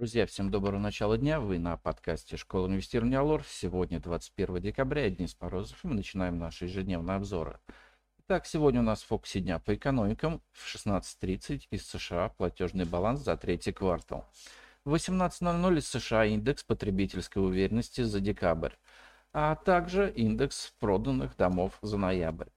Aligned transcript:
Друзья, 0.00 0.24
всем 0.24 0.50
доброго 0.50 0.78
начала 0.78 1.18
дня. 1.18 1.40
Вы 1.40 1.58
на 1.58 1.76
подкасте 1.76 2.38
«Школа 2.38 2.68
инвестирования 2.68 3.20
Алор». 3.20 3.44
Сегодня 3.46 4.00
21 4.00 4.62
декабря, 4.62 5.04
я 5.04 5.10
Денис 5.10 5.36
Морозов, 5.38 5.84
и 5.84 5.88
мы 5.88 5.94
начинаем 5.96 6.38
наши 6.38 6.64
ежедневные 6.64 7.16
обзоры. 7.16 7.60
Итак, 8.20 8.46
сегодня 8.46 8.80
у 8.80 8.82
нас 8.82 9.02
в 9.02 9.08
фокусе 9.08 9.40
дня 9.40 9.58
по 9.58 9.74
экономикам. 9.74 10.40
В 10.52 10.74
16.30 10.74 11.64
из 11.70 11.86
США 11.86 12.30
платежный 12.30 12.86
баланс 12.86 13.20
за 13.20 13.36
третий 13.36 13.72
квартал. 13.72 14.24
В 14.86 14.94
18.00 14.94 15.76
из 15.76 15.88
США 15.88 16.24
индекс 16.24 16.64
потребительской 16.64 17.44
уверенности 17.44 18.00
за 18.00 18.20
декабрь, 18.20 18.72
а 19.34 19.54
также 19.54 20.10
индекс 20.10 20.72
проданных 20.80 21.36
домов 21.36 21.78
за 21.82 21.98
ноябрь. 21.98 22.48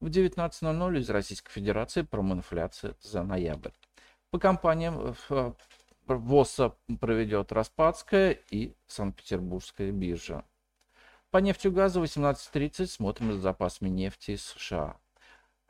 В 0.00 0.08
19.00 0.08 0.98
из 0.98 1.08
Российской 1.10 1.52
Федерации 1.52 2.02
проминфляция 2.02 2.96
за 3.00 3.22
ноябрь. 3.22 3.70
По 4.32 4.40
компаниям 4.40 5.14
в 5.28 5.56
ВОСа 6.16 6.74
проведет 7.00 7.52
Распадская 7.52 8.38
и 8.50 8.74
Санкт-Петербургская 8.86 9.92
биржа. 9.92 10.44
По 11.30 11.38
нефтегазу 11.38 12.02
18.30 12.02 12.86
смотрим 12.86 13.32
за 13.32 13.40
запасами 13.40 13.90
нефти 13.90 14.32
из 14.32 14.42
США. 14.42 14.96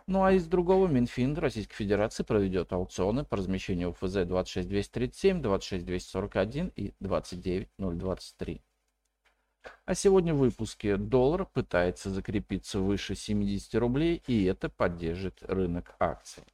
Ну 0.06 0.24
а 0.24 0.32
из 0.32 0.46
другого 0.46 0.86
Минфин 0.86 1.36
Российской 1.36 1.74
Федерации 1.74 2.22
проведет 2.22 2.72
аукционы 2.72 3.24
по 3.24 3.36
размещению 3.36 3.90
УФЗ 3.90 4.24
26237, 4.24 5.42
26241 5.42 6.72
и 6.76 6.94
29023. 7.00 8.62
А 9.84 9.94
сегодня 9.94 10.32
в 10.32 10.38
выпуске 10.38 10.96
доллар 10.96 11.44
пытается 11.44 12.10
закрепиться 12.10 12.80
выше 12.80 13.14
70 13.14 13.74
рублей, 13.74 14.22
и 14.26 14.44
это 14.44 14.68
поддержит 14.68 15.42
рынок 15.42 15.94
акций. 15.98 16.44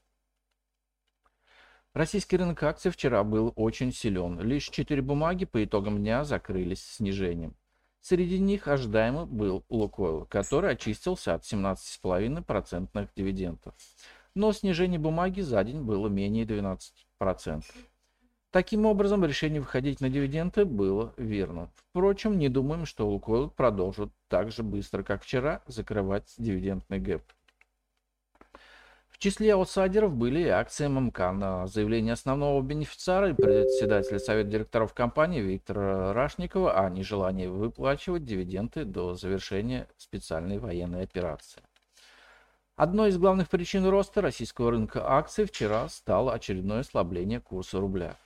Российский 1.95 2.37
рынок 2.37 2.61
акций 2.65 2.91
вчера 2.91 3.23
был 3.23 3.53
очень 3.55 3.93
силен. 3.93 4.41
Лишь 4.41 4.69
4 4.69 5.01
бумаги 5.01 5.45
по 5.45 5.63
итогам 5.63 5.99
дня 5.99 6.25
закрылись 6.25 6.85
снижением. 6.85 7.55
Среди 8.01 8.41
них 8.41 8.67
ожидаемо 8.67 9.27
был 9.27 9.65
Лукойл, 9.69 10.27
который 10.27 10.73
очистился 10.73 11.35
от 11.35 11.45
17,5% 11.45 13.09
дивидендов. 13.15 13.75
Но 14.35 14.53
снижение 14.53 14.99
бумаги 14.99 15.41
за 15.41 15.63
день 15.63 15.83
было 15.83 16.09
менее 16.09 16.45
12%. 16.45 17.63
Таким 18.51 18.87
образом, 18.87 19.25
решение 19.25 19.61
выходить 19.61 20.01
на 20.01 20.11
дивиденды 20.11 20.65
было 20.65 21.15
верно. 21.17 21.71
Впрочем, 21.77 22.39
не 22.39 22.49
думаем, 22.49 22.87
что 22.87 23.09
Лукойл 23.09 23.51
продолжит 23.51 24.11
так 24.27 24.51
же 24.51 24.65
быстро, 24.65 25.05
как 25.05 25.23
вчера, 25.23 25.63
закрывать 25.69 26.35
дивидендный 26.39 26.99
гэп. 26.99 27.23
В 29.15 29.19
числе 29.19 29.55
аутсайдеров 29.55 30.13
были 30.13 30.41
и 30.41 30.49
акции 30.49 30.89
ММК 30.89 31.19
на 31.33 31.69
заявление 31.69 32.15
основного 32.15 32.61
бенефициара 32.61 33.31
и 33.31 33.33
председателя 33.33 34.19
совета 34.19 34.51
директоров 34.51 34.93
компании 34.93 35.41
Виктора 35.41 36.13
Рашникова 36.13 36.85
о 36.85 36.91
нежелании 36.91 37.47
выплачивать 37.47 38.25
дивиденды 38.25 38.85
до 38.85 39.15
завершения 39.15 39.87
специальной 39.97 40.59
военной 40.59 41.05
операции. 41.05 41.63
Одной 42.75 43.11
из 43.11 43.19
главных 43.19 43.49
причин 43.49 43.87
роста 43.87 44.21
российского 44.21 44.73
рынка 44.73 45.09
акций 45.09 45.45
вчера 45.45 45.89
стало 45.89 46.33
очередное 46.33 46.81
ослабление 46.81 47.39
курса 47.39 47.79
рубля. 47.79 48.17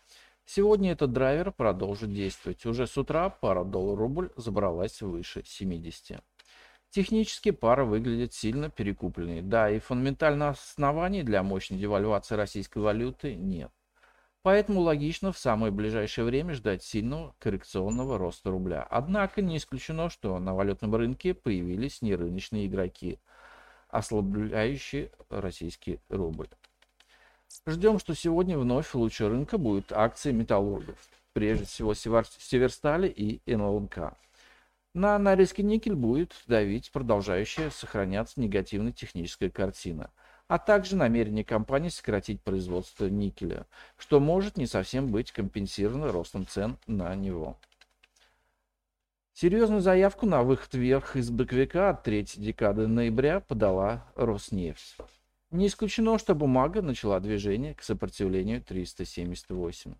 Сегодня 0.46 0.92
этот 0.92 1.12
драйвер 1.12 1.52
продолжит 1.52 2.14
действовать. 2.14 2.64
Уже 2.64 2.86
с 2.86 2.96
утра 2.96 3.28
пара 3.28 3.62
доллар-рубль 3.62 4.30
забралась 4.36 5.02
выше 5.02 5.42
70. 5.44 6.18
Технически 6.90 7.50
пара 7.50 7.84
выглядит 7.84 8.32
сильно 8.32 8.70
перекупленной. 8.70 9.42
Да, 9.42 9.70
и 9.70 9.78
фундаментальных 9.78 10.56
оснований 10.56 11.22
для 11.22 11.42
мощной 11.42 11.78
девальвации 11.78 12.34
российской 12.34 12.78
валюты 12.78 13.34
нет. 13.34 13.70
Поэтому 14.42 14.80
логично 14.80 15.32
в 15.32 15.38
самое 15.38 15.70
ближайшее 15.70 16.24
время 16.24 16.54
ждать 16.54 16.82
сильного 16.82 17.34
коррекционного 17.38 18.16
роста 18.16 18.50
рубля. 18.50 18.86
Однако 18.88 19.42
не 19.42 19.58
исключено, 19.58 20.08
что 20.08 20.38
на 20.38 20.54
валютном 20.54 20.94
рынке 20.94 21.34
появились 21.34 22.00
нерыночные 22.00 22.66
игроки, 22.66 23.18
ослабляющие 23.90 25.10
российский 25.28 26.00
рубль. 26.08 26.48
Ждем, 27.66 27.98
что 27.98 28.14
сегодня 28.14 28.58
вновь 28.58 28.94
лучше 28.94 29.28
рынка 29.28 29.58
будут 29.58 29.92
акции 29.92 30.32
металлургов, 30.32 30.96
прежде 31.32 31.64
всего 31.66 31.92
Северстали 31.92 33.08
и 33.08 33.42
НЛНК. 33.54 34.14
На 34.98 35.16
Норильский 35.16 35.62
никель 35.62 35.94
будет 35.94 36.34
давить 36.48 36.90
продолжающая 36.90 37.70
сохраняться 37.70 38.40
негативная 38.40 38.90
техническая 38.90 39.48
картина, 39.48 40.10
а 40.48 40.58
также 40.58 40.96
намерение 40.96 41.44
компании 41.44 41.88
сократить 41.88 42.42
производство 42.42 43.06
никеля, 43.06 43.68
что 43.96 44.18
может 44.18 44.56
не 44.56 44.66
совсем 44.66 45.12
быть 45.12 45.30
компенсировано 45.30 46.10
ростом 46.10 46.48
цен 46.48 46.78
на 46.88 47.14
него. 47.14 47.56
Серьезную 49.34 49.82
заявку 49.82 50.26
на 50.26 50.42
выход 50.42 50.74
вверх 50.74 51.14
из 51.14 51.30
боковика 51.30 51.90
от 51.90 52.02
третьей 52.02 52.42
декады 52.42 52.88
ноября 52.88 53.38
подала 53.38 54.04
Роснефть. 54.16 54.96
Не 55.52 55.68
исключено, 55.68 56.18
что 56.18 56.34
бумага 56.34 56.82
начала 56.82 57.20
движение 57.20 57.76
к 57.76 57.84
сопротивлению 57.84 58.60
378. 58.64 59.94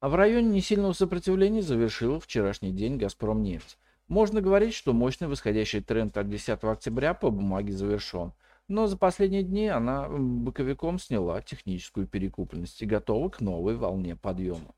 А 0.00 0.08
в 0.08 0.14
районе 0.14 0.48
несильного 0.48 0.94
сопротивления 0.94 1.60
завершила 1.60 2.18
вчерашний 2.18 2.72
день 2.72 2.96
«Газпромнефть». 2.96 3.76
Можно 4.08 4.40
говорить, 4.40 4.72
что 4.72 4.94
мощный 4.94 5.28
восходящий 5.28 5.82
тренд 5.82 6.16
от 6.16 6.30
10 6.30 6.64
октября 6.64 7.12
по 7.12 7.30
бумаге 7.30 7.74
завершен. 7.74 8.32
Но 8.66 8.86
за 8.86 8.96
последние 8.96 9.42
дни 9.42 9.68
она 9.68 10.08
боковиком 10.08 10.98
сняла 10.98 11.42
техническую 11.42 12.06
перекупленность 12.06 12.80
и 12.80 12.86
готова 12.86 13.28
к 13.28 13.42
новой 13.42 13.76
волне 13.76 14.16
подъема. 14.16 14.74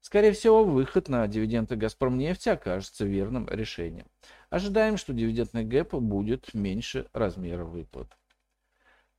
Скорее 0.00 0.32
всего, 0.32 0.64
выход 0.64 1.08
на 1.08 1.26
дивиденды 1.28 1.76
«Газпромнефти» 1.76 2.48
окажется 2.48 3.04
верным 3.04 3.48
решением. 3.48 4.06
Ожидаем, 4.50 4.96
что 4.96 5.12
дивидендный 5.12 5.64
гэп 5.64 5.94
будет 5.94 6.54
меньше 6.54 7.06
размера 7.12 7.64
выплат. 7.64 8.08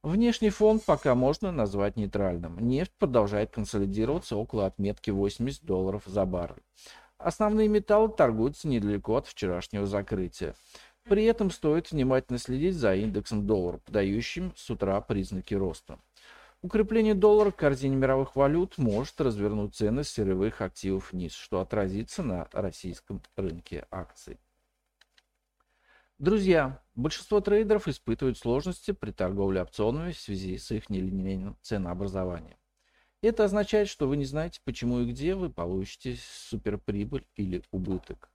Внешний 0.07 0.51
фон 0.51 0.79
пока 0.79 1.16
можно 1.16 1.51
назвать 1.51 1.97
нейтральным. 1.97 2.66
Нефть 2.66 2.94
продолжает 2.97 3.51
консолидироваться 3.51 4.38
около 4.38 4.66
отметки 4.66 5.09
80 5.09 5.66
долларов 5.66 6.03
за 6.06 6.25
баррель. 6.25 6.63
Основные 7.18 7.68
металлы 7.68 8.07
торгуются 8.07 8.69
недалеко 8.69 9.18
от 9.18 9.28
вчерашнего 9.28 9.85
закрытия. 9.85 10.56
При 11.03 11.25
этом 11.25 11.51
стоит 11.51 11.91
внимательно 11.91 12.40
следить 12.40 12.75
за 12.75 12.95
индексом 12.95 13.45
доллара, 13.45 13.79
подающим 13.79 14.53
с 14.56 14.69
утра 14.69 15.01
признаки 15.01 15.56
роста. 15.56 16.00
Укрепление 16.62 17.13
доллара 17.13 17.51
в 17.51 17.57
корзине 17.57 17.97
мировых 17.97 18.38
валют 18.38 18.78
может 18.78 19.19
развернуть 19.19 19.75
цены 19.75 20.06
сырьевых 20.06 20.62
активов 20.62 21.12
вниз, 21.12 21.34
что 21.34 21.59
отразится 21.59 22.24
на 22.24 22.47
российском 22.53 23.22
рынке 23.35 23.85
акций. 23.91 24.39
Друзья, 26.19 26.81
большинство 26.95 27.41
трейдеров 27.41 27.88
испытывают 27.88 28.39
сложности 28.39 28.89
при 28.89 29.11
торговле 29.11 29.61
опционами 29.61 30.13
в 30.13 30.19
связи 30.19 30.57
с 30.57 30.72
их 30.72 30.89
нелинейным 30.89 31.55
ценообразованием. 31.61 32.57
Это 33.22 33.44
означает, 33.44 33.88
что 33.88 34.07
вы 34.07 34.17
не 34.17 34.25
знаете, 34.25 34.59
почему 34.63 35.01
и 35.01 35.11
где 35.11 35.35
вы 35.35 35.51
получите 35.51 36.17
суперприбыль 36.50 37.27
или 37.35 37.61
убыток. 37.69 38.31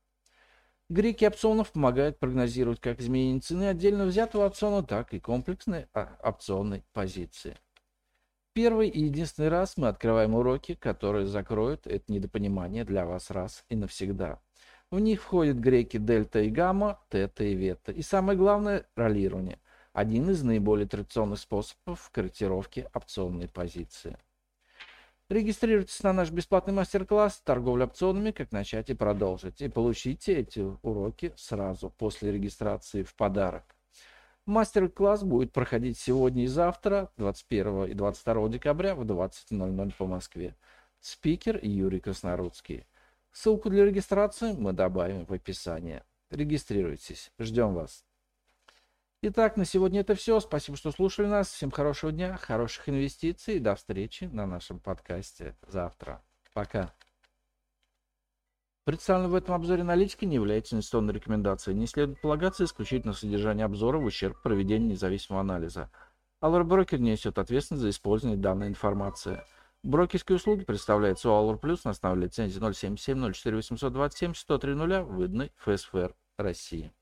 Греки 0.91 1.25
опционов 1.25 1.72
помогают 1.72 2.21
прогнозировать 2.21 2.81
как 2.81 3.00
изменение 3.00 3.41
цены 3.41 3.65
отдельно 3.65 4.04
взятого 4.04 4.47
опциона, 4.47 4.84
так 4.84 5.12
и 5.12 5.19
комплексной 5.19 5.87
а, 5.92 6.21
опционной 6.22 6.84
позиции. 6.92 7.56
Первый 8.53 8.91
и 8.91 9.03
единственный 9.03 9.48
раз 9.48 9.76
мы 9.76 9.88
открываем 9.88 10.37
уроки, 10.37 10.75
которые 10.75 11.26
закроют 11.26 11.88
это 11.88 12.12
недопонимание 12.12 12.84
для 12.84 13.06
вас 13.06 13.31
раз 13.31 13.65
и 13.71 13.75
навсегда. 13.75 14.41
В 14.92 15.00
них 15.00 15.22
входят 15.22 15.56
греки 15.56 15.97
дельта 15.97 16.41
и 16.41 16.50
гамма, 16.50 17.00
тета 17.08 17.44
и 17.44 17.54
вета. 17.54 17.92
И 17.92 18.03
самое 18.03 18.36
главное– 18.36 18.84
роллирование. 18.94 19.58
Один 19.94 20.28
из 20.28 20.42
наиболее 20.42 20.86
традиционных 20.86 21.38
способов 21.38 22.10
корректировки 22.12 22.86
опционной 22.92 23.48
позиции. 23.48 24.19
Регистрируйтесь 25.30 26.03
на 26.03 26.12
наш 26.12 26.30
бесплатный 26.30 26.75
мастер-класс 26.75 27.41
«Торговля 27.42 27.86
опционами. 27.86 28.33
Как 28.33 28.53
начать 28.53 28.91
и 28.91 28.94
продолжить» 28.94 29.62
и 29.62 29.71
получите 29.71 30.34
эти 30.34 30.60
уроки 30.83 31.33
сразу 31.39 31.89
после 31.89 32.30
регистрации 32.30 33.03
в 33.03 33.15
подарок. 33.15 33.65
Мастер-класс 34.44 35.22
будет 35.22 35.54
проходить 35.54 35.97
сегодня 35.97 36.44
и 36.44 36.48
завтра, 36.48 37.10
21 37.16 37.84
и 37.84 37.94
22 37.94 38.48
декабря 38.50 38.94
в 38.94 39.04
20.00 39.04 39.94
по 39.97 40.06
Москве. 40.06 40.54
Спикер 41.00 41.59
Юрий 41.62 42.00
Краснорудский. 42.00 42.84
Ссылку 43.32 43.70
для 43.70 43.86
регистрации 43.86 44.52
мы 44.52 44.74
добавим 44.74 45.24
в 45.24 45.32
описание. 45.32 46.04
Регистрируйтесь. 46.30 47.32
Ждем 47.38 47.74
вас. 47.74 48.04
Итак, 49.22 49.56
на 49.56 49.64
сегодня 49.64 50.00
это 50.00 50.14
все. 50.14 50.38
Спасибо, 50.40 50.76
что 50.76 50.90
слушали 50.92 51.26
нас. 51.26 51.50
Всем 51.50 51.70
хорошего 51.70 52.12
дня, 52.12 52.36
хороших 52.36 52.88
инвестиций. 52.88 53.58
До 53.58 53.74
встречи 53.74 54.24
на 54.24 54.46
нашем 54.46 54.80
подкасте 54.80 55.56
завтра. 55.66 56.22
Пока. 56.52 56.92
Представленный 58.84 59.30
в 59.30 59.34
этом 59.34 59.54
обзоре 59.54 59.82
аналитики 59.82 60.24
не 60.24 60.34
является 60.34 60.74
инвестиционной 60.74 61.14
рекомендацией. 61.14 61.76
Не 61.76 61.86
следует 61.86 62.20
полагаться 62.20 62.64
исключительно 62.64 63.14
содержание 63.14 63.64
обзора 63.64 63.98
в 63.98 64.04
ущерб 64.04 64.42
проведению 64.42 64.90
независимого 64.90 65.40
анализа. 65.40 65.90
Allure 66.42 66.64
Broker 66.64 66.98
несет 66.98 67.38
ответственность 67.38 67.82
за 67.82 67.90
использование 67.90 68.36
данной 68.36 68.68
информации. 68.68 69.40
Брокерские 69.82 70.36
услуги 70.36 70.64
представляет 70.64 71.18
Суалор 71.18 71.58
Плюс 71.58 71.82
на 71.82 71.90
основе 71.90 72.22
лицензии 72.22 72.60
077 72.60 73.32
04 73.32 73.56
827 73.56 74.34
103 74.34 74.74
выданной 75.02 75.52
ФСФР 75.56 76.14
России. 76.38 76.92